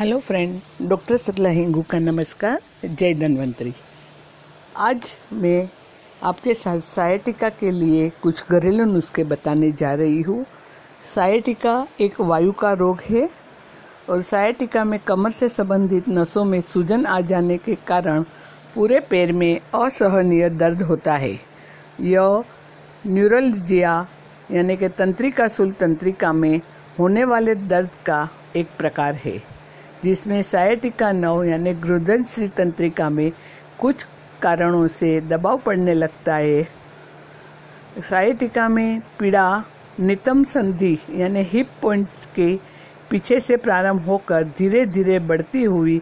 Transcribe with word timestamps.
Hello 0.00 0.18
friend 0.18 0.88
doctor 0.88 1.16
Sarla 1.16 1.48
Hingu 1.48 1.82
का 1.82 1.98
नमस्कार. 1.98 2.60
जय 2.84 3.14
धन्वंतरी. 3.14 3.74
आज 4.76 5.18
मैं 5.32 5.68
आपके 6.22 6.54
साथ 6.54 6.80
सायटिका 6.80 7.48
के 7.48 7.70
लिए 7.70 8.08
कुछ 8.22 8.44
घरेलू 8.50 8.84
नुस्खे 8.84 9.24
बताने 9.24 9.70
जा 9.72 9.94
रही 9.94 10.22
हूँ. 10.22 10.46
सायटिका 11.14 11.86
एक 12.00 12.20
वायु 12.20 12.52
का 12.52 12.72
रोग 12.72 13.00
है 13.10 13.28
और 14.10 14.22
सायटिका 14.22 14.84
में 14.84 14.98
कमर 15.00 15.30
से 15.30 15.48
संबंधित 15.48 16.08
नसों 16.08 16.44
में 16.44 16.60
सूजन 16.60 17.06
आ 17.06 17.20
जाने 17.20 17.58
के 17.58 17.74
कारण 17.74 18.22
पूरे 18.74 19.00
पैर 19.00 19.32
में 19.32 19.60
असहनीय 19.74 20.50
दर्द 20.50 20.82
होता 20.82 21.16
है. 21.16 21.40
यह 22.00 22.44
न्यूरलजिया 23.06 24.06
यानी 24.50 24.76
कि 24.76 24.88
तंत्रिका 24.88 25.48
सुल 25.48 25.72
तंत्रिका 25.72 26.32
में 26.32 26.60
होने 26.98 27.24
वाले 27.24 27.54
दर्द 27.54 27.90
का 28.06 28.28
एक 28.56 28.66
प्रकार 28.78 29.14
है. 29.14 29.59
जिसमें 30.04 30.40
सायटिका 30.42 31.10
नव 31.12 31.42
यानी 31.44 31.72
ग्रुदनश्री 31.76 32.48
तंत्रिका 32.48 33.08
में 33.10 33.30
कुछ 33.78 34.06
कारणों 34.42 34.86
से 34.88 35.20
दबाव 35.20 35.58
पड़ने 35.58 35.94
लगता 35.94 36.34
है। 36.34 36.62
सायटिका 38.00 38.68
में 38.68 39.00
पीड़ा, 39.18 39.64
नितम 40.00 40.42
संधि 40.44 40.98
यानी 41.10 41.42
हिप 41.42 41.68
पॉइंट 41.82 42.08
के 42.36 42.54
पीछे 43.10 43.40
से 43.40 43.56
प्रारंभ 43.56 44.04
होकर 44.06 44.44
धीरे 44.58 44.84
धीरे 44.86 45.18
बढ़ती 45.18 45.62
हुई 45.64 46.00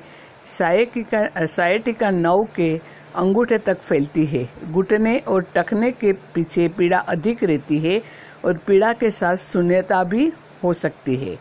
सायटिका 0.48 1.46
सायटिका 1.46 2.10
नव 2.10 2.46
के 2.56 2.70
अंगूठे 3.16 3.58
तक 3.58 3.78
फैलती 3.78 4.24
है। 4.26 4.48
घुटने 4.70 5.16
और 5.18 5.44
टखने 5.54 5.90
के 5.92 6.12
पीछे 6.34 6.68
पीड़ा 6.68 6.98
अधिक 7.08 7.44
रहती 7.44 7.78
है 7.78 8.00
और 8.44 8.58
पीड़ा 8.66 8.92
के 8.92 9.10
साथ 9.10 9.36
शून्यता 9.36 10.02
भी 10.04 10.32
हो 10.64 10.72
सकती 10.74 11.16
है। 11.16 11.36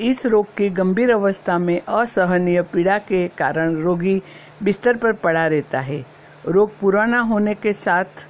इस 0.00 0.24
रोग 0.26 0.46
की 0.56 0.68
गंभीर 0.70 1.10
अवस्था 1.10 1.58
में 1.58 1.80
असहनीय 1.80 2.62
पीड़ा 2.62 2.98
के 2.98 3.26
कारण 3.28 3.74
रोगी 3.74 4.22
बिस्तर 4.62 4.96
पर 4.96 5.12
पड़ा 5.12 5.46
रहता 5.46 5.80
है। 5.80 6.04
रोग 6.46 6.78
पुराना 6.78 7.20
होने 7.20 7.54
के 7.54 7.72
साथ 7.72 8.26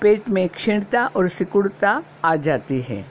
पेट 0.00 0.28
में 0.28 0.48
क्षीणता 0.48 1.04
और 1.06 1.28
सिकुड़ता 1.28 2.02
आ 2.24 2.34
जाती 2.36 2.80
है। 2.80 3.04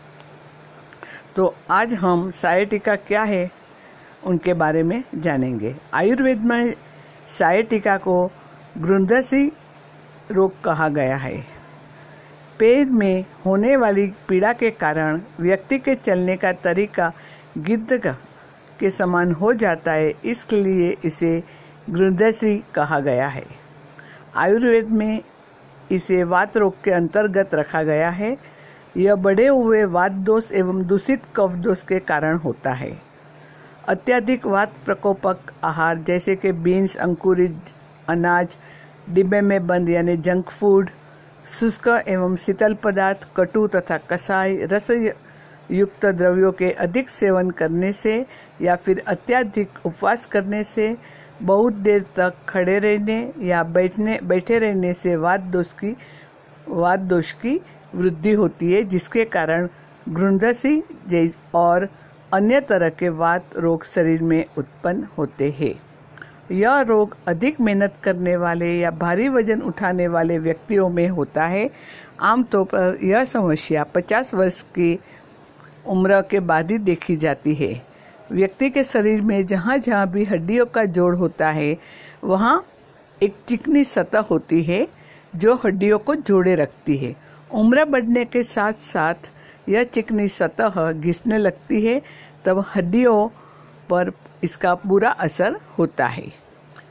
तो 1.35 1.55
आज 1.69 1.93
हम 1.93 2.31
सायटिका 2.31 2.95
क्या 2.95 3.23
है, 3.23 3.49
उनके 4.23 4.53
बारे 4.53 4.83
में 4.83 5.03
जानेंगे। 5.15 5.75
आयुर्वेद 5.93 6.41
में 6.41 6.73
सायटिका 7.39 7.97
को 7.97 8.31
ग्रुंदसी 8.77 9.51
रोग 10.31 10.61
कहा 10.61 10.87
गया 10.89 11.17
है। 11.17 11.35
पैर 12.59 12.85
में 12.85 13.25
होने 13.45 13.75
वाली 13.75 14.07
पीड़ा 14.27 14.53
के 14.53 14.71
कारण 14.71 15.21
व्यक्ति 15.39 15.77
के 15.79 15.95
चलने 15.95 16.35
का 16.37 16.51
तरीका 16.53 17.11
गिद्ध 17.57 18.13
के 18.79 18.89
समान 18.89 19.31
हो 19.31 19.53
जाता 19.53 19.91
है 19.91 20.13
इसलिए 20.25 20.97
इसे 21.05 21.43
ग्रुदसी 21.89 22.57
कहा 22.75 22.99
गया 22.99 23.27
है। 23.27 23.43
आयुर्वेद 24.35 24.89
में 24.89 25.21
इसे 25.91 26.23
वात 26.23 26.57
रोग 26.57 26.81
के 26.83 26.91
अंतर्गत 26.91 27.53
रखा 27.55 27.83
गया 27.83 28.09
है। 28.09 28.37
यह 28.97 29.15
बढ़े 29.15 29.47
हुए 29.47 29.83
वात 29.85 30.11
दोष 30.11 30.51
एवं 30.51 30.85
दूषित 30.87 31.21
कफ 31.35 31.51
दोष 31.51 31.81
के 31.81 31.99
कारण 31.99 32.37
होता 32.37 32.73
है। 32.73 32.91
अत्यधिक 33.87 34.45
वात 34.45 34.73
प्रकोपक 34.85 35.51
आहार, 35.63 35.97
जैसे 35.97 36.35
कि 36.35 36.51
बीन्स 36.51 36.95
अंकुरित 36.97 37.73
अनाज, 38.09 38.57
डिब्बे 39.09 39.41
में 39.41 39.67
बंद, 39.67 39.89
यानी 39.89 40.17
जंक 40.17 40.49
फ़ूड, 40.49 40.89
शुष्क 41.59 41.87
एवं 42.07 42.35
शीतल 42.35 42.73
पदार्थ, 42.73 43.27
कटु 43.35 43.67
तथा 43.67 43.97
कसाई 43.97 44.57
रस 44.63 44.91
युक्त 45.71 46.05
द्रव्यों 46.05 46.51
के 46.51 46.71
अधिक 46.71 47.09
सेवन 47.09 47.49
करने 47.49 47.91
से 47.93 48.25
या 48.61 48.75
फिर 48.75 49.01
अत्यधिक 49.07 49.85
उपवास 49.85 50.25
करने 50.25 50.63
से, 50.63 50.95
बहुत 51.41 51.73
देर 51.73 52.01
तक 52.15 52.33
खड़े 52.49 52.79
रहने 52.79 53.31
या 53.39 53.63
बैठने, 53.63 54.19
बैठे 54.23 54.59
रहने 54.59 54.93
से 54.93 55.15
वाद 55.15 55.41
दोष 55.41 55.71
की 55.73 55.95
वाद 56.67 56.99
दोष 56.99 57.31
की 57.31 57.59
वृद्धि 57.95 58.31
होती 58.31 58.71
है, 58.73 58.83
जिसके 58.83 59.25
कारण 59.25 59.67
घृंदसी 60.09 60.83
जैस 61.07 61.37
और 61.55 61.87
अन्य 62.33 62.59
तरह 62.61 62.89
के 62.89 63.09
वात 63.09 63.57
रोग 63.57 63.85
शरीर 63.85 64.21
में 64.23 64.45
उत्पन्न 64.57 65.07
होते 65.17 65.49
हैं। 65.59 65.73
यह 66.51 66.79
रोग 66.81 67.15
अधिक 67.27 67.59
मेहनत 67.61 67.93
करने 68.03 68.35
वाले 68.35 68.71
या 68.79 68.91
भारी 68.91 69.27
वज़न 69.29 69.61
उठाने 69.61 70.07
वाले 70.07 70.37
व्यक्तियों 70.39 70.89
में 70.89 71.07
होता 71.09 71.45
है। 71.47 71.69
आमतौर 72.21 72.65
पर 72.65 72.97
यह 73.03 73.23
समस्या 73.25 73.83
50 73.83 74.33
वर्ष 74.33 74.61
की 74.61 74.99
उम्र 75.85 76.21
के 76.21 76.39
बाद 76.41 76.71
ही 76.71 76.77
देखी 76.79 77.15
जाती 77.17 77.53
है। 77.55 77.73
व्यक्ति 78.31 78.69
के 78.69 78.83
शरीर 78.83 79.21
में 79.21 79.45
जहाँ 79.45 79.77
जहाँ 79.77 80.09
भी 80.11 80.23
हड्डियों 80.25 80.65
का 80.65 80.83
जोड़ 80.87 81.15
होता 81.15 81.49
है, 81.51 81.77
वहाँ 82.23 82.63
एक 83.21 83.35
चिकनी 83.47 83.83
सतह 83.83 84.19
होती 84.21 84.61
है 84.63 84.87
जो 85.35 85.55
हड्डियों 85.65 85.99
को 85.99 86.15
जोड़े 86.15 86.55
रखती 86.55 86.97
है। 86.97 87.15
उम्र 87.51 87.85
बढ़ने 87.85 88.25
के 88.25 88.43
साथ 88.43 88.73
साथ 88.73 89.31
यह 89.69 89.83
चिकनी 89.83 90.27
सतह 90.27 90.91
घिसने 90.91 91.37
लगती 91.37 91.85
है, 91.85 92.01
तब 92.45 92.63
हड्डियों 92.75 93.27
पर 93.89 94.11
इसका 94.43 94.73
बुरा 94.85 95.09
असर 95.09 95.57
होता 95.77 96.05
है, 96.07 96.31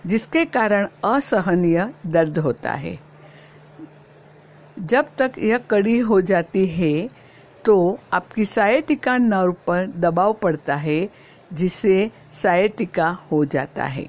जिसके 0.06 0.44
कारण 0.46 0.86
असहनीय 1.04 1.88
दर्द 2.06 2.38
होता 2.38 2.72
है। 2.72 2.98
जब 4.80 5.06
तक 5.18 5.32
यह 5.38 5.58
कड़ी 5.70 5.98
हो 6.00 6.20
जाती 6.20 6.66
है 6.66 7.08
तो 7.64 7.98
आपकी 8.12 8.44
सायटिका 8.44 9.16
नर्व 9.18 9.52
पर 9.66 9.86
दबाव 9.96 10.32
पड़ता 10.32 10.76
है, 10.76 11.08
जिससे 11.52 12.10
सायटिका 12.32 13.08
हो 13.30 13.44
जाता 13.44 13.84
है। 13.84 14.06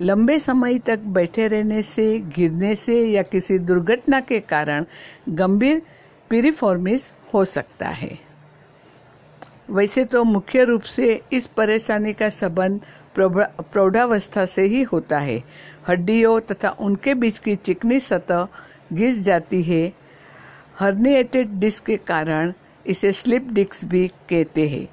लंबे 0.00 0.38
समय 0.38 0.78
तक 0.78 0.98
बैठे 0.98 1.46
रहने 1.48 1.82
से, 1.82 2.18
गिरने 2.36 2.74
से 2.74 3.00
या 3.02 3.22
किसी 3.22 3.58
दुर्घटना 3.58 4.20
के 4.20 4.40
कारण 4.40 4.84
गंभीर 5.28 5.82
पिरिफॉर्मिस 6.30 7.12
हो 7.34 7.44
सकता 7.44 7.88
है। 7.88 8.18
वैसे 9.70 10.04
तो 10.04 10.22
मुख्य 10.24 10.64
रूप 10.64 10.82
से 10.82 11.20
इस 11.32 11.46
परेशानी 11.46 12.12
का 12.12 12.28
संबंध 12.30 12.80
प्रौढ़ावस्था 13.18 14.44
से 14.46 14.62
ही 14.62 14.82
होता 14.82 15.18
है। 15.18 15.42
हड्डियों 15.88 16.38
तथा 16.42 16.70
उनके 16.80 17.14
बीच 17.14 17.38
की 17.38 17.54
चिकनी 17.56 18.00
सतह 18.00 18.48
घिस 18.92 19.20
जाती 19.20 19.62
है। 19.62 19.92
हर्निएटेड 20.78 21.58
डिस्क 21.58 21.84
के 21.84 21.96
कारण 21.96 22.52
इसे 22.86 23.12
स्लिप 23.12 23.48
डिस्क 23.52 23.84
भी 23.84 24.06
कहते 24.08 24.68
हैं। 24.68 24.88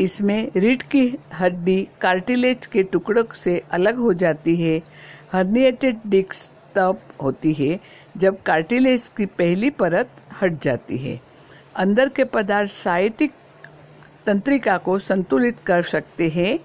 इसमें 0.00 0.50
रीढ़ 0.56 0.82
की 0.82 1.06
हड्डी 1.34 1.88
कार्टिलेज 2.00 2.66
के 2.66 2.82
टुकड़ों 2.82 3.24
से 3.34 3.62
अलग 3.70 3.96
हो 3.96 4.12
जाती 4.14 4.56
है। 4.56 4.82
हर्निएटेड 5.32 5.98
डिस्क 6.06 6.50
तब 6.74 7.00
होती 7.22 7.52
है 7.52 7.78
जब 8.16 8.42
कार्टिलेज 8.42 9.10
की 9.16 9.26
पहली 9.26 9.70
परत 9.70 10.08
हट 10.42 10.60
जाती 10.62 10.98
है। 10.98 11.20
अंदर 11.76 12.08
के 12.08 12.24
पदार्थ 12.24 12.70
साइटिक 12.70 13.32
तंत्रिका 14.26 14.76
को 14.78 14.98
संतुलित 14.98 15.56
कर 15.66 15.82
सकते 15.82 16.28
हैं, 16.28 16.58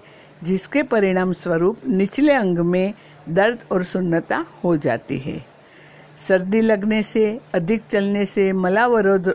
जिसके 0.44 0.82
परिणाम 0.82 1.32
स्वरूप 1.32 1.86
निचले 1.86 2.32
अंग 2.32 2.58
में 2.58 2.94
दर्द 3.28 3.58
और 3.72 3.84
सुन्नता 3.84 4.44
हो 4.64 4.76
जाती 4.76 5.18
है। 5.18 5.44
सर्दी 6.28 6.60
लगने 6.60 7.02
से, 7.02 7.40
अधिक 7.54 7.82
चलने 7.90 8.26
से 8.26 8.52
मलावरोध 8.52 9.34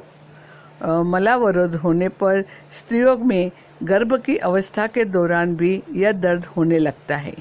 मलावरोध 0.82 1.76
होने 1.76 2.10
पर 2.10 2.44
स्त्रियों 2.72 3.18
में 3.18 3.52
गर्भ 3.84 4.16
की 4.22 4.36
अवस्था 4.38 4.88
के 4.88 5.06
दौरान 5.06 5.56
भी 5.56 5.82
यह 5.94 6.12
दर्द 6.12 6.46
होने 6.46 6.80
लगता 6.80 7.18
है। 7.18 7.36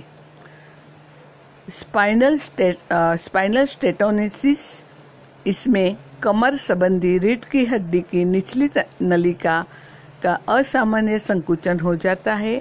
स्पाइनल 1.68 2.36
स्टेट 2.38 2.78
स्पाइनल 2.92 3.64
स्टेटोनिसिस, 3.64 4.58
इसमें 5.46 5.96
कमर 6.22 6.56
संबंधी 6.56 7.16
रीढ़ 7.18 7.44
की 7.52 7.64
हड्डी 7.64 8.00
की 8.00 8.24
निचली 8.24 8.68
नलिका 9.02 9.64
का 10.22 10.38
असामान्य 10.48 11.18
संकुचन 11.18 11.80
हो 11.80 11.94
जाता 11.96 12.34
है। 12.34 12.60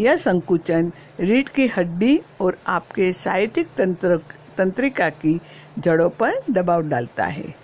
यह 0.00 0.16
संकुचन 0.16 0.92
रीढ़ 1.20 1.48
की 1.48 1.66
हड्डी 1.66 2.20
और 2.40 2.58
आपके 2.66 3.12
साइटिक 3.12 3.68
तंत्र 3.78 4.16
तंत्रिका 4.56 5.08
की 5.08 5.40
जड़ों 5.78 6.08
पर 6.10 6.40
दबाव 6.50 6.88
डालता 6.88 7.26
है। 7.26 7.54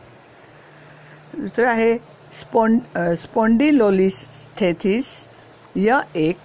दूसरा 1.38 1.72
है 1.72 1.98
स्पोंडिलोलिस्थेथिस 3.22 5.06
यह 5.76 6.04
एक 6.16 6.36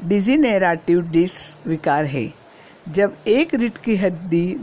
डिजीनेराटिव 0.00 1.00
डिस्क 1.10 1.66
विकार 1.68 2.04
है। 2.04 2.24
जब 2.88 3.14
एक 3.26 3.54
रीढ़ 3.54 3.78
की 3.84 3.96
हड्डी 3.96 4.56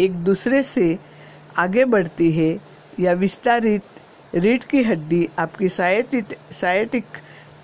एक 0.00 0.12
दूसरे 0.24 0.62
से 0.62 0.98
आगे 1.58 1.84
बढ़ती 1.84 2.30
है 2.32 2.58
या 3.00 3.12
विस्तारित 3.14 3.82
रीढ़ 4.34 4.64
की 4.70 4.82
हड्डी 4.82 5.28
आपकी 5.38 5.68
सायटिक 5.68 6.24
सायटिक 6.52 7.04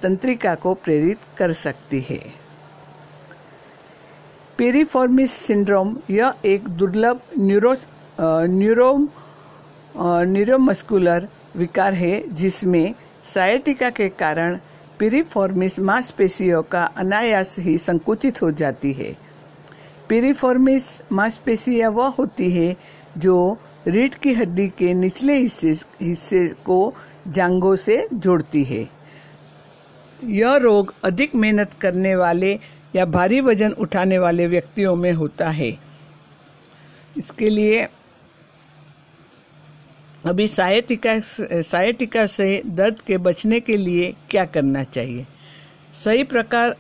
तंत्रिका 0.03 0.55
को 0.55 0.75
प्रेरित 0.75 1.19
कर 1.39 1.53
सकती 1.53 2.00
है। 2.00 2.21
पेरीफॉर्मिस 4.59 5.31
सिंड्रोम, 5.33 5.97
यह 6.11 6.35
एक 6.44 6.69
दुर्लभ 6.69 7.21
न्यूरो 7.39 7.75
न्यूरो 8.21 8.89
न्यूरोमस्कुलर 9.97 11.29
विकार 11.56 11.94
है, 11.94 12.23
जिसमें 12.29 12.94
सायटिका 13.25 13.91
के 13.91 14.09
कारण 14.09 14.59
पिरीफॉर्मिस 14.99 15.79
मांसपेशियों 15.81 16.62
का 16.62 16.85
अनायास 16.97 17.56
ही 17.59 17.77
संकुचित 17.79 18.43
हो 18.43 18.50
जाती 18.53 18.93
है। 18.93 19.12
पिरीफॉर्मिस 20.09 20.85
मांसपेशियाँ 21.12 21.91
वह 21.91 22.09
होती 22.19 22.50
है 22.50 22.75
जो 23.19 23.37
रीढ़ 23.87 24.15
की 24.15 24.33
हड्डी 24.35 24.69
के 24.69 24.93
निचले 24.94 25.35
हिस्से 25.35 25.75
हिस्से 26.03 26.47
को 26.65 26.93
जांघों 27.29 27.77
से 27.77 28.06
जोड़ती 28.15 28.65
है। 28.65 28.89
यह 30.25 30.56
रोग 30.56 30.94
अधिक 31.05 31.35
मेहनत 31.35 31.71
करने 31.81 32.15
वाले 32.17 32.59
या 32.97 33.05
भारी 33.06 33.41
वज़न 33.41 33.73
उठाने 33.79 34.19
वाले 34.19 34.47
व्यक्तियों 34.47 34.94
में 34.97 35.12
होता 35.12 35.50
है। 35.50 35.71
इसके 37.17 37.49
लिए 37.50 37.89
अभी 40.27 40.47
सायटिका 40.47 41.19
सायटिका 41.21 42.27
से 42.27 42.63
दर्द 42.67 42.99
के 43.07 43.17
बचने 43.19 43.59
के 43.61 43.77
लिए 43.77 44.13
क्या 44.31 44.45
करना 44.47 44.83
चाहिए? 44.85 45.27
सही 45.95 46.25
प्रकार 46.25 46.77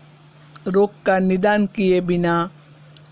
रोग 0.68 0.90
का 1.06 1.18
निदान 1.18 1.66
किए 1.66 2.00
बिना 2.00 2.34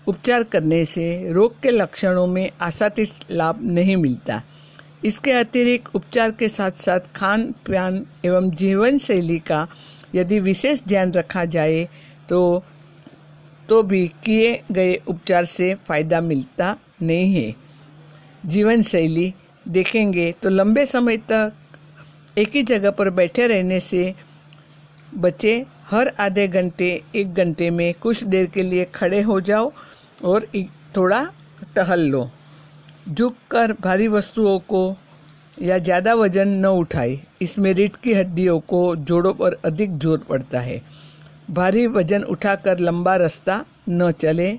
उपचार 0.07 0.43
करने 0.43 0.83
से 0.85 1.33
रोग 1.33 1.59
के 1.61 1.71
लक्षणों 1.71 2.25
में 2.27 2.49
आसातित 2.61 3.31
लाभ 3.31 3.59
नहीं 3.63 3.95
मिलता। 3.97 4.41
इसके 5.05 5.31
अतिरिक्त 5.31 5.95
उपचार 5.95 6.31
के 6.31 6.49
साथ 6.49 6.71
साथ 6.77 7.11
खान 7.15 7.43
पान 7.67 8.05
एवं 8.25 8.49
जीवन 8.55 8.97
शैली 8.99 9.37
का 9.41 9.67
यदि 10.15 10.39
विशेष 10.39 10.81
ध्यान 10.87 11.11
रखा 11.11 11.45
जाए 11.47 11.83
तो 12.29 12.41
तो 13.69 13.81
भी 13.83 14.07
किए 14.25 14.59
गए 14.71 14.95
उपचार 15.07 15.45
से 15.45 15.73
फ़ायदा 15.87 16.21
मिलता 16.21 16.75
नहीं 17.01 17.33
है। 17.35 17.53
जीवन 18.45 18.81
शैली 18.83 19.33
देखेंगे 19.65 20.31
तो 20.43 20.49
लंबे 20.49 20.85
समय 20.85 21.17
तक 21.31 21.53
एक 22.37 22.55
ही 22.55 22.63
जगह 22.63 22.91
पर 22.91 23.09
बैठे 23.11 23.47
रहने 23.47 23.79
से 23.79 24.13
बच्चे 25.15 25.53
हर 25.89 26.11
आधे 26.19 26.47
घंटे, 26.47 27.01
एक 27.15 27.33
घंटे 27.33 27.69
में 27.69 27.93
कुछ 28.01 28.23
देर 28.23 28.45
के 28.53 28.63
लिए 28.63 28.85
खड़े 28.95 29.21
हो 29.21 29.39
जाओ 29.41 29.71
और 30.23 30.47
थोड़ा 30.97 31.23
टहल 31.75 31.99
लो। 32.09 32.27
झुक 33.09 33.35
कर 33.51 33.73
भारी 33.81 34.07
वस्तुओं 34.07 34.57
को 34.69 34.83
या 35.57 35.77
ज़्यादा 35.79 36.13
वज़न 36.15 36.49
न 36.57 36.65
उठाए। 36.65 37.19
इसमें 37.41 37.73
रीढ़ 37.73 37.95
की 38.03 38.13
हड्डियों 38.13 38.59
को 38.67 38.95
जोड़ों 38.95 39.33
पर 39.33 39.57
अधिक 39.65 39.97
ज़ोर 39.97 40.17
पड़ता 40.29 40.59
है। 40.59 40.81
भारी 41.49 41.85
वज़न 41.89 42.23
उठाकर 42.25 42.79
लंबा 42.79 43.15
रास्ता 43.15 43.63
न 43.89 44.11
चले। 44.11 44.49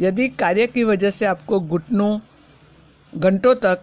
यदि 0.00 0.28
कार्य 0.38 0.66
की 0.66 0.84
वजह 0.84 1.10
से 1.10 1.26
आपको 1.26 1.60
घुटनों 1.60 2.18
घंटों 3.12 3.54
तक 3.54 3.78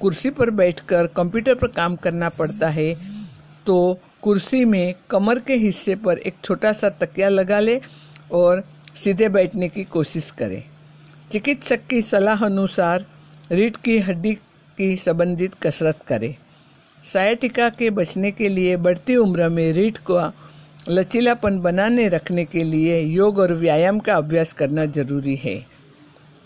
कुर्सी 0.00 0.30
पर 0.30 0.50
बैठकर 0.50 1.06
कंप्यूटर 1.16 1.54
पर 1.54 1.66
काम 1.66 1.94
करना 1.96 2.28
पड़ता 2.28 2.68
है 2.68 2.92
तो 3.66 3.76
कुर्सी 4.22 4.64
में 4.64 4.94
कमर 5.10 5.38
के 5.38 5.54
हिस्से 5.56 5.94
पर 5.96 6.18
एक 6.18 6.34
छोटा 6.44 6.72
सा 6.72 6.88
तकिया 7.00 7.28
लगा 7.28 7.60
ले 7.60 7.80
और 8.32 8.62
सीधे 8.94 9.28
बैठने 9.28 9.68
की 9.68 9.84
कोशिश 9.84 10.30
करें। 10.30 10.62
चिकित्सक 11.32 11.86
की 11.90 12.02
सलाह 12.02 12.44
अनुसार 12.44 13.04
रीढ़ 13.52 13.76
की 13.84 13.98
हड्डी 13.98 14.34
की 14.78 14.94
संबंधित 14.96 15.54
कसरत 15.62 16.02
करें। 16.08 16.34
सायटिका 17.04 17.68
के 17.70 17.90
बचने 17.90 18.30
के 18.30 18.48
लिए 18.48 18.76
बढ़ती 18.78 19.16
उम्र 19.16 19.48
में 19.48 19.72
रीढ़ 19.72 19.98
को 20.10 20.20
लचीलापन 20.88 21.58
बनाने 21.60 22.08
रखने 22.08 22.44
के 22.44 22.64
लिए 22.64 23.00
योग 23.00 23.38
और 23.38 23.52
व्यायाम 23.54 23.98
का 23.98 24.14
अभ्यास 24.16 24.52
करना 24.52 24.84
ज़रूरी 24.86 25.36
है। 25.36 25.58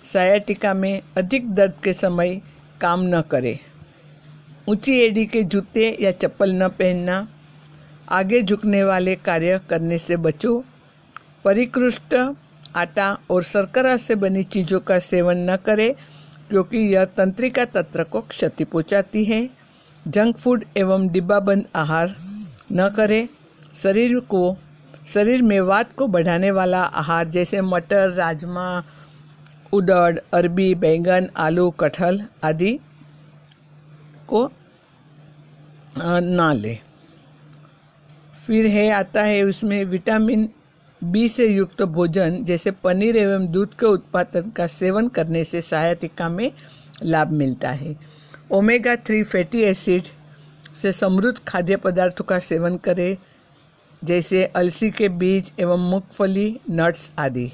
सायाटिका 0.05 0.75
में 0.75 1.01
अधिक 1.17 1.51
दर्द 1.55 1.75
के 1.85 1.93
समय 1.93 2.41
काम 2.81 3.03
न 3.05 3.21
करें। 3.21 3.59
ऊँची 4.69 4.99
एडी 5.01 5.25
के 5.27 5.43
जूते 5.43 5.97
या 6.01 6.11
चप्पल 6.11 6.53
न 6.55 6.69
पहनना, 6.69 7.27
आगे 8.09 8.43
झुकने 8.43 8.83
वाले 8.85 9.15
कार्य 9.17 9.61
करने 9.71 9.99
से 9.99 10.17
बचो। 10.17 10.65
परिकृष्ट 11.45 12.15
आटा 12.77 13.17
और 13.31 13.43
शर्करा 13.43 13.97
से 13.97 14.15
बनी 14.15 14.43
चीज़ों 14.43 14.81
का 14.81 14.99
सेवन 14.99 15.51
न 15.51 15.57
करें, 15.57 15.95
क्योंकि 16.51 16.79
यह 16.95 17.05
तंत्रिका 17.05 17.65
तंत्र 17.65 18.05
को 18.05 18.21
क्षति 18.21 18.65
पहुंचाती 18.65 19.25
है। 19.25 19.49
जंक 20.09 20.37
फ़ूड 20.37 20.65
एवं 20.77 21.09
डिब्बाबंद 21.09 21.65
आहार 21.77 22.15
न 22.73 22.89
करें। 22.97 23.29
शरीर 23.83 24.19
को, 24.21 24.57
शरीर 25.15 25.43
में 25.43 25.61
वात 25.61 25.93
को 25.93 26.07
बढ़ाने 26.07 26.51
वाला 26.51 26.83
आहार 26.83 27.29
जैसे 27.29 27.61
मटर, 27.61 28.11
राजमा 28.11 28.83
उड़द 29.73 30.21
अरबी, 30.33 30.75
बैंगन, 30.75 31.29
आलू, 31.37 31.71
कटहल 31.71 32.21
आदि 32.45 32.79
को 34.29 34.51
ना 35.99 36.53
ले। 36.53 36.79
फिर 38.37 38.67
है, 38.67 38.89
आता 38.91 39.23
है 39.23 39.43
उसमें 39.43 39.85
विटामिन 39.85 40.49
बी 41.03 41.29
से 41.29 41.47
युक्त 41.47 41.83
भोजन, 41.83 42.43
जैसे 42.45 42.71
पनीर 42.71 43.17
एवं 43.17 43.47
दूध 43.53 43.75
के 43.75 43.87
उत्पादन 43.87 44.51
का 44.51 44.67
सेवन 44.67 45.09
करने 45.09 45.45
से 45.45 45.61
सहायतिका 45.61 46.29
में 46.29 46.51
लाभ 47.03 47.31
मिलता 47.33 47.71
है। 47.73 47.97
ओमेगा 48.53 48.97
थ्री 48.97 49.23
फैटी 49.23 49.63
एसिड 49.63 50.09
से 50.75 50.93
समृद्ध 50.93 51.39
खाद्य 51.49 51.77
पदार्थों 51.77 52.25
का 52.25 52.39
सेवन 52.39 52.77
करें, 52.77 53.17
जैसे 54.03 54.45
अलसी 54.47 54.91
के 54.91 55.09
बीज 55.11 55.53
एवं 55.61 55.91
मूंगफली, 55.91 56.61
नट्स 56.71 57.11
आदि। 57.19 57.53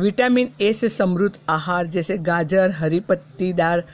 विटामिन 0.00 0.50
ए 0.60 0.72
से 0.72 0.88
समृद्ध 0.88 1.40
आहार, 1.48 1.86
जैसे 1.86 2.18
गाजर, 2.18 2.70
हरी 2.70 3.00
पत्तीदार 3.00 3.84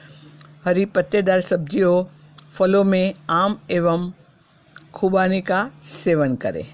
हरी 0.65 0.85
पत्तेदार 0.85 1.41
सब्जियों, 1.41 2.03
फलों 2.51 2.83
में 2.83 3.13
आम 3.29 3.59
एवं 3.71 4.11
खुबानी 4.93 5.41
का 5.41 5.69
सेवन 5.83 6.35
करें। 6.35 6.65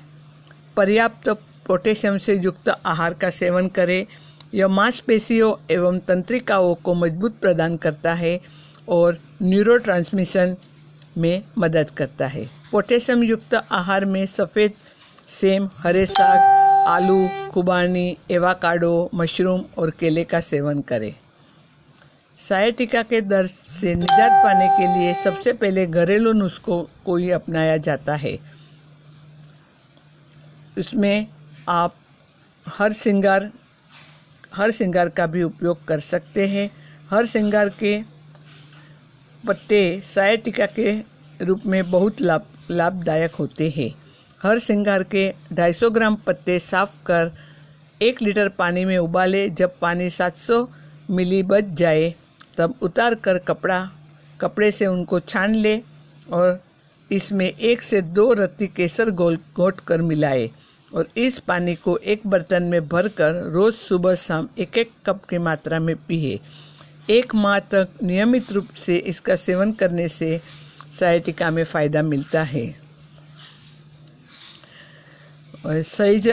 पर्याप्त 0.77 1.29
पोटेशियम 1.67 2.17
से 2.17 2.35
युक्त 2.35 2.69
आहार 2.85 3.13
का 3.13 3.29
सेवन 3.29 3.67
करें। 3.67 4.05
यह 4.53 4.67
मांसपेशियों 4.67 5.73
एवं 5.73 5.99
तंत्रिकाओं 5.99 6.75
को 6.75 6.93
मज़बूत 6.93 7.39
प्रदान 7.41 7.77
करता 7.77 8.13
है 8.13 8.39
और 8.89 9.19
न्यूरो 9.41 10.55
में 11.17 11.43
मदद 11.57 11.89
करता 11.89 12.27
है। 12.27 12.49
पोटेशियम 12.71 13.23
युक्त 13.23 13.53
आहार 13.71 14.05
में 14.05 14.25
सफ़ेद, 14.25 14.73
सेम, 15.27 15.69
हरे 15.77 16.05
साग 16.05 16.62
आलू, 16.87 17.29
खुबानी, 17.51 18.17
एवाकाडो, 18.31 19.09
मशरूम 19.15 19.65
और 19.77 19.89
केले 19.89 20.23
का 20.23 20.39
सेवन 20.39 20.81
करें। 20.81 21.15
सायटिका 22.37 23.03
के 23.03 23.21
दर्द 23.21 23.49
से 23.49 23.95
निजात 23.95 24.31
पाने 24.43 24.67
के 24.67 24.99
लिए 24.99 25.13
सबसे 25.13 25.53
पहले 25.53 25.87
घरेलू 25.87 26.33
नुस्खों 26.33 27.03
को 27.05 27.17
ही 27.17 27.31
अपनाया 27.31 27.77
जाता 27.77 28.15
है। 28.15 28.39
इसमें 30.77 31.27
आप 31.69 31.95
हर 32.67 32.93
श्रृंगार 32.93 33.51
हर 34.53 34.71
श्रृंगार 34.71 35.09
का 35.09 35.27
भी 35.27 35.43
उपयोग 35.43 35.85
कर 35.85 35.99
सकते 35.99 36.47
हैं। 36.47 36.71
हर 37.11 37.25
श्रृंगार 37.25 37.69
के 37.69 38.03
पत्ते 39.47 40.01
सायटिका 40.03 40.65
के 40.65 40.99
रूप 41.41 41.61
में 41.65 41.91
बहुत 41.91 42.21
लाभ, 42.21 42.45
लाभदायक 42.71 43.35
होते 43.35 43.69
हैं। 43.69 44.02
हर 44.43 44.59
श्रृंगार 44.59 45.03
के 45.03 45.27
250 45.53 45.89
ग्राम 45.89 46.15
पत्ते 46.25 46.57
साफ़ 46.59 46.95
कर 47.05 47.31
एक 48.01 48.21
लीटर 48.21 48.47
पानी 48.49 48.83
में 48.85 48.97
उबाले। 48.97 49.49
जब 49.51 49.77
पानी 49.81 50.09
700 50.09 50.67
मिली 51.09 51.41
बच 51.43 51.63
जाए, 51.73 52.13
तब 52.57 52.73
उतार 52.81 53.15
कर 53.15 53.37
कपड़ा, 53.37 53.79
कपड़े 54.41 54.71
से 54.71 54.85
उनको 54.85 55.19
छान 55.19 55.55
ले 55.55 55.81
और 56.31 56.61
इसमें 57.11 57.45
एक 57.45 57.81
से 57.81 58.01
दो 58.01 58.31
रत्ती 58.33 58.67
केसर 58.67 59.09
गोल 59.11 59.37
घोट 59.55 59.79
कर 59.79 60.01
मिलाए 60.01 60.49
और 60.93 61.07
इस 61.17 61.39
पानी 61.39 61.75
को 61.75 61.97
एक 61.97 62.27
बर्तन 62.27 62.63
में 62.63 62.87
भरकर 62.87 63.41
रोज़ 63.51 63.75
सुबह 63.75 64.15
शाम 64.15 64.49
एक 64.59 64.77
एक 64.77 64.91
कप 65.05 65.25
की 65.25 65.37
मात्रा 65.37 65.79
में 65.79 65.95
पिए। 66.07 66.39
एक 67.09 67.35
माह 67.35 67.59
तक 67.59 67.87
नियमित 68.03 68.51
रूप 68.51 68.75
से 68.77 68.97
इसका 68.97 69.35
सेवन 69.35 69.71
करने 69.71 70.07
से 70.07 70.39
साइटिका 70.99 71.51
में 71.51 71.63
फ़ायदा 71.63 72.01
मिलता 72.03 72.43
है। 72.43 72.82
सहीज 75.63 76.27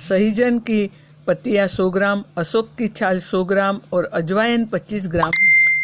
सहीजन 0.00 0.58
की 0.58 0.90
पत्तियाँ 1.26 1.66
100 1.68 1.88
ग्राम, 1.90 2.22
अशोक 2.38 2.70
की 2.78 2.86
छाल 2.88 3.18
100 3.20 3.42
ग्राम 3.44 3.80
और 3.92 4.04
अजवाइन 4.04 4.64
25 4.66 5.06
ग्राम। 5.08 5.30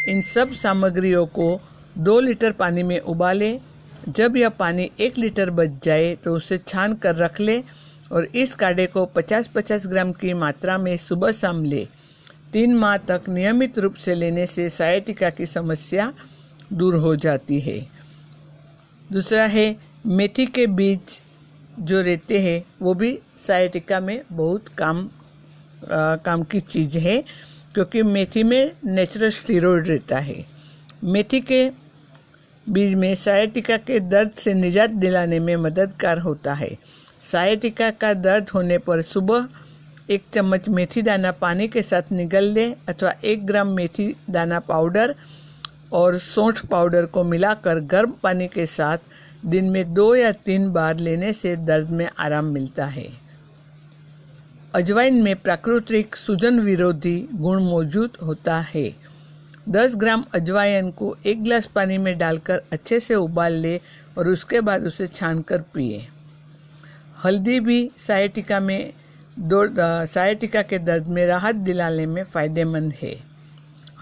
इन 0.08 0.20
सब 0.24 0.52
सामग्रियों 0.52 1.24
को 1.28 1.60
दो 1.98 2.18
लीटर 2.20 2.52
पानी 2.52 2.82
में 2.82 2.98
उबालें। 3.00 3.60
जब 4.08 4.36
यह 4.36 4.48
पानी 4.48 4.90
एक 5.00 5.18
लीटर 5.18 5.50
बच 5.50 5.70
जाए 5.84 6.14
तो 6.14 6.34
उसे 6.36 6.58
छान 6.58 6.94
कर 6.94 7.14
रख 7.16 7.40
लें 7.40 7.62
और 8.12 8.24
इस 8.34 8.54
काढ़े 8.54 8.86
को 8.86 9.04
50-50 9.16 9.86
ग्राम 9.86 10.12
की 10.12 10.34
मात्रा 10.34 10.78
में 10.78 10.96
सुबह 10.96 11.32
शाम 11.32 11.64
ले। 11.64 11.86
तीन 12.52 12.74
माह 12.76 12.96
तक 13.08 13.28
नियमित 13.28 13.78
रूप 13.78 13.94
से 13.96 14.14
लेने 14.14 14.46
से 14.46 14.68
सायटिका 14.70 15.30
की 15.30 15.46
समस्या 15.46 16.12
दूर 16.72 16.94
हो 16.96 17.14
जाती 17.16 17.60
है। 17.60 17.78
दूसरा 19.10 19.44
है, 19.46 19.76
मेथी 20.06 20.46
के 20.46 20.66
बीज 20.68 21.20
जो 21.80 22.00
रहते 22.00 22.38
हैं 22.40 22.62
वो 22.82 22.94
भी 22.94 23.18
सायटिका 23.38 24.00
में 24.00 24.20
बहुत 24.32 24.68
काम 24.78 24.98
आ, 24.98 26.16
काम 26.16 26.42
की 26.42 26.60
चीज़ 26.60 26.98
है 26.98 27.22
क्योंकि 27.74 28.02
मेथी 28.02 28.42
में 28.42 28.72
नेचुरल 28.84 29.30
स्टीरोड 29.30 29.88
रहता 29.88 30.18
है। 30.18 30.44
मेथी 31.04 31.40
के 31.40 31.68
बीज 32.66 32.94
में 32.94 33.14
सायटिका 33.14 33.76
के 33.76 34.00
दर्द 34.00 34.30
से 34.38 34.54
निजात 34.54 34.90
दिलाने 34.90 35.38
में 35.38 35.54
मददगार 35.56 36.18
होता 36.18 36.54
है। 36.54 36.76
सायटिका 37.22 37.90
का 37.90 38.12
दर्द 38.14 38.48
होने 38.48 38.78
पर 38.78 39.02
सुबह 39.02 39.48
एक 40.10 40.24
चम्मच 40.34 40.68
मेथी 40.68 41.02
दाना 41.02 41.32
पानी 41.32 41.68
के 41.68 41.82
साथ 41.82 42.12
निगल 42.12 42.44
लें 42.44 42.74
अथवा 42.88 43.12
एक 43.24 43.46
ग्राम 43.46 43.68
मेथी 43.68 44.14
दाना 44.30 44.60
पाउडर 44.68 45.14
और 45.92 46.18
सौंठ 46.18 46.64
पाउडर 46.66 47.06
को 47.06 47.24
मिलाकर 47.24 47.80
गर्म 47.80 48.12
पानी 48.22 48.46
के 48.48 48.66
साथ 48.66 48.98
दिन 49.46 49.70
में 49.70 49.94
दो 49.94 50.14
या 50.14 50.30
तीन 50.32 50.70
बार 50.72 50.98
लेने 50.98 51.32
से 51.32 51.54
दर्द 51.56 51.90
में 51.90 52.08
आराम 52.18 52.44
मिलता 52.44 52.86
है। 52.86 53.06
अजवाइन 54.74 55.22
में 55.22 55.34
प्राकृतिक 55.36 56.16
सूजन 56.16 56.60
विरोधी 56.60 57.16
गुण 57.32 57.62
मौजूद 57.64 58.16
होता 58.22 58.58
है। 58.64 58.90
10 59.68 59.94
ग्राम 59.96 60.24
अजवाइन 60.34 60.90
को 60.90 61.16
एक 61.26 61.42
गिलास 61.42 61.66
पानी 61.66 61.98
में 61.98 62.16
डालकर 62.18 62.62
अच्छे 62.72 63.00
से 63.00 63.14
उबाल 63.14 63.52
ले 63.52 63.76
और 64.18 64.28
उसके 64.28 64.60
बाद 64.60 64.84
उसे 64.84 65.06
छान 65.06 65.40
कर 65.42 65.62
पिए। 65.74 66.06
हल्दी 67.24 67.58
भी 67.60 67.90
सायटिका 67.96 68.60
में 68.60 68.92
सायटिका 69.40 70.62
के 70.62 70.78
दर्द 70.80 71.06
में 71.06 71.26
राहत 71.26 71.54
दिलाने 71.54 72.06
में 72.06 72.22
फ़ायदेमंद 72.24 72.92
है। 73.02 73.14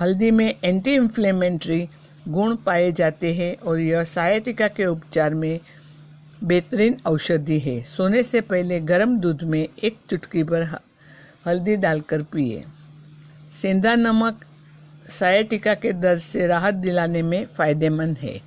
हल्दी 0.01 0.31
में 0.31 0.55
एंटी 0.65 0.95
इन्फ्लेमेंट्री 0.95 1.89
गुण 2.29 2.55
पाए 2.57 2.91
जाते 2.93 3.33
हैं 3.35 3.55
और 3.57 3.81
यह 3.81 4.05
सायटिका 4.05 4.69
के 4.69 4.87
उपचार 4.87 5.35
में 5.35 5.61
बेहतरीन 6.45 6.97
औषधि 7.07 7.59
है। 7.59 7.81
सोने 7.83 8.23
से 8.23 8.41
पहले 8.41 8.81
गर्म 8.81 9.19
दूध 9.19 9.43
में 9.43 9.69
एक 9.85 9.99
चुटकी 10.11 10.43
पर 10.43 10.63
हल्दी 11.47 11.77
डालकर 11.77 12.23
पिए। 12.23 12.63
सेंधा 13.53 13.95
नमक 13.95 14.45
सायटिका 15.09 15.75
के 15.75 15.93
दर्द 15.93 16.21
से 16.21 16.47
राहत 16.47 16.75
दिलाने 16.75 17.23
में 17.23 17.47
फ़ायदेमंद 17.47 18.19
है। 18.19 18.41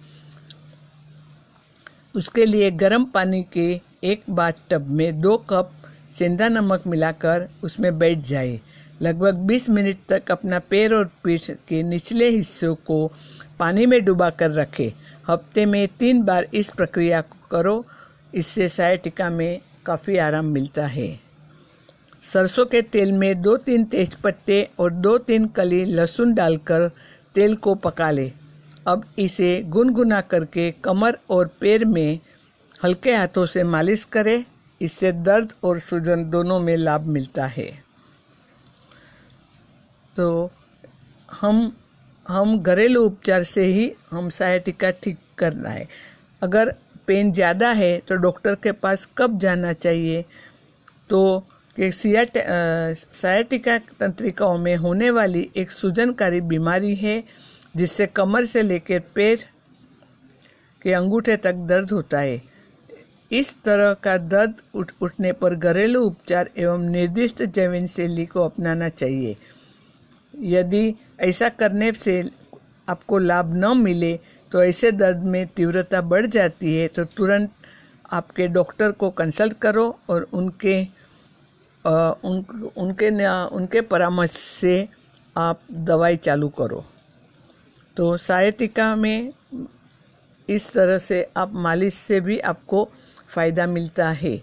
उसके 2.15 2.45
लिए 2.45 2.71
गर्म 2.71 3.05
पानी 3.05 3.41
के 3.53 3.69
एक 4.03 4.23
बाथ 4.29 4.53
टब 4.69 4.89
में 4.89 5.21
दो 5.21 5.37
कप 5.49 5.71
सेंधा 6.11 6.47
नमक 6.47 6.83
मिलाकर 6.87 7.49
उसमें 7.63 7.97
बैठ 7.99 8.17
जाए। 8.17 8.59
लगभग 9.01 9.35
20 9.47 9.69
मिनट 9.69 9.97
तक 10.09 10.31
अपना 10.31 10.59
पैर 10.59 10.93
और 10.93 11.09
पीठ 11.23 11.49
के 11.67 11.81
निचले 11.83 12.29
हिस्सों 12.29 12.75
को 12.75 13.11
पानी 13.59 13.85
में 13.85 14.03
डुबा 14.03 14.29
कर 14.29 14.51
रखें। 14.51 14.91
हफ़्ते 15.29 15.65
में 15.65 15.87
तीन 15.99 16.21
बार 16.23 16.47
इस 16.53 16.69
प्रक्रिया 16.69 17.21
को 17.21 17.47
करो। 17.51 17.83
इससे 18.33 18.67
सायटिका 18.69 19.29
में 19.29 19.59
काफ़ी 19.85 20.17
आराम 20.17 20.45
मिलता 20.45 20.85
है। 20.85 21.19
सरसों 22.23 22.65
के 22.65 22.81
तेल 22.81 23.11
में 23.11 23.41
दो 23.41 23.55
तीन 23.57 23.83
तेज 23.85 24.15
पत्ते 24.15 24.67
और 24.79 24.91
दो 24.91 25.17
तीन 25.17 25.47
कली 25.47 25.83
लहसुन 25.85 26.33
डालकर 26.33 26.87
तेल 27.35 27.55
को 27.55 27.75
पका 27.75 28.09
ले। 28.11 28.31
अब 28.87 29.03
इसे 29.19 29.61
गुनगुना 29.67 30.21
करके 30.21 30.71
कमर 30.83 31.17
और 31.29 31.47
पैर 31.61 31.85
में 31.85 32.19
हल्के 32.83 33.15
हाथों 33.15 33.45
से 33.45 33.63
मालिश 33.63 34.03
करें। 34.05 34.43
इससे 34.81 35.11
दर्द 35.11 35.53
और 35.63 35.79
सूजन 35.79 36.23
दोनों 36.29 36.59
में 36.59 36.75
लाभ 36.77 37.05
मिलता 37.07 37.45
है। 37.47 37.69
तो 40.15 40.51
हम 41.31 41.71
हम 42.29 42.57
घरेलू 42.59 43.03
उपचार 43.05 43.43
से 43.45 43.63
ही 43.65 43.91
हम 44.11 44.29
सायटिका 44.31 44.89
ठीक 45.03 45.17
करना 45.37 45.69
है। 45.69 45.87
अगर 46.41 46.73
पेन 47.07 47.31
ज़्यादा 47.31 47.71
है 47.73 47.97
तो 48.07 48.15
डॉक्टर 48.17 48.55
के 48.63 48.71
पास 48.73 49.07
कब 49.17 49.39
जाना 49.39 49.73
चाहिए? 49.75 50.21
तो 51.09 51.47
कि 51.77 51.91
सायटिका 51.91 53.77
तंत्रिकाओं 53.99 54.57
में 54.57 54.75
होने 54.77 55.09
वाली 55.11 55.49
एक 55.57 55.71
सूजनकारी 55.71 56.41
बीमारी 56.43 56.95
है, 56.95 57.23
जिससे 57.75 58.07
कमर 58.09 58.45
से 58.45 58.61
लेकर 58.61 58.99
पैर 59.15 59.43
के 60.81 60.93
अंगूठे 60.93 61.37
तक 61.37 61.53
दर्द 61.67 61.91
होता 61.91 62.19
है। 62.19 62.41
इस 63.31 63.55
तरह 63.65 63.93
का 64.03 64.17
दर्द 64.17 64.61
उठ 64.75 64.91
उठने 65.01 65.31
पर 65.33 65.55
घरेलू 65.55 66.01
उपचार 66.03 66.49
एवं 66.57 66.89
निर्दिष्ट 66.91 67.43
जैविन 67.45 67.87
शैली 67.87 68.25
को 68.25 68.43
अपनाना 68.43 68.89
चाहिए। 68.91 69.35
यदि 70.49 70.95
ऐसा 71.19 71.49
करने 71.49 71.91
से 71.93 72.23
आपको 72.89 73.17
लाभ 73.17 73.53
न 73.55 73.77
मिले 73.77 74.13
तो 74.51 74.63
ऐसे 74.63 74.91
दर्द 74.91 75.23
में 75.23 75.45
तीव्रता 75.47 76.01
बढ़ 76.01 76.25
जाती 76.25 76.75
है 76.75 76.87
तो 76.87 77.03
तुरंत 77.05 77.51
आपके 78.11 78.47
डॉक्टर 78.47 78.91
को 78.91 79.09
कंसल्ट 79.09 79.57
करो 79.61 79.87
और 80.09 80.27
उनके 80.33 80.81
आ, 81.85 82.11
उन, 82.23 82.45
उनके 82.77 83.09
उनके 83.55 83.81
परामर्श 83.81 84.31
से 84.31 84.87
आप 85.37 85.59
दवाई 85.71 86.17
चालू 86.17 86.47
करो। 86.49 86.83
तो 87.97 88.15
साहित्यिका 88.17 88.95
में 88.95 89.31
इस 90.49 90.71
तरह 90.73 90.97
से 90.97 91.21
आप 91.37 91.53
मालिश 91.53 91.93
से 91.93 92.19
भी 92.19 92.39
आपको 92.39 92.87
फ़ायदा 93.27 93.67
मिलता 93.67 94.09
है। 94.11 94.35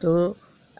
तो 0.00 0.36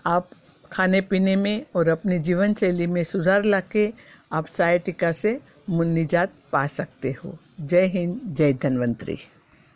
आप 0.07 0.28
खाने 0.73 1.00
पीने 1.00 1.37
में 1.37 1.66
और 1.76 1.88
अपनी 1.88 2.19
जीवन 2.19 2.54
शैली 2.54 2.87
में 2.87 3.02
सुधार 3.04 3.45
लाके 3.45 3.87
आप 4.32 4.46
सायटिका 4.46 5.12
से 5.12 5.40
मुन्नीजात 5.70 6.32
पा 6.52 6.66
सकते 6.66 7.12
हो। 7.12 7.38
जय 7.60 7.86
हिंद 7.86 8.20
जय 8.26 8.52
धन्वंतरी। 8.52 9.18